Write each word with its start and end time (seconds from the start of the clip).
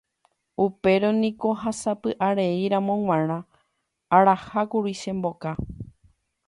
Upérõ 0.63 1.11
niko 1.21 1.49
ha 1.63 1.71
sapy'areíramo 1.81 2.95
g̃uarã 3.05 3.39
arahákuri 4.17 4.93
che 5.01 5.11
mboka. 5.17 5.51